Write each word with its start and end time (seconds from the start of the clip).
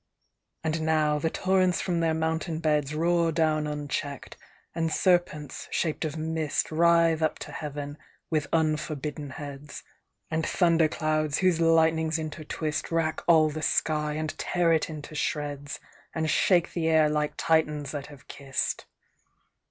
And 0.63 0.81
now 0.81 1.19
the 1.19 1.29
torrents 1.29 1.79
from 1.79 1.99
their 1.99 2.15
mountain 2.15 2.57
beds 2.57 2.95
Roar 2.95 3.31
down 3.31 3.67
uncheck'd; 3.67 4.35
and 4.73 4.91
serpents 4.91 5.67
shaped 5.69 6.05
of 6.05 6.17
mist 6.17 6.71
Writhe 6.71 7.21
up 7.21 7.37
to 7.37 7.51
Heaven 7.51 7.99
with 8.31 8.47
unforbidden 8.51 9.29
heads; 9.29 9.83
And 10.31 10.43
thunder 10.43 10.87
clouds, 10.87 11.37
whose 11.37 11.61
lightnings 11.61 12.17
intertwist, 12.17 12.91
Rack 12.91 13.21
all 13.27 13.51
the 13.51 13.61
sky, 13.61 14.13
and 14.13 14.35
tear 14.39 14.73
it 14.73 14.89
into 14.89 15.13
shreds, 15.13 15.79
And 16.15 16.27
shake 16.31 16.73
the 16.73 16.87
air 16.87 17.07
like 17.07 17.37
Titians 17.37 17.91
that 17.91 18.07
have 18.07 18.27
kiss'd! 18.27 18.85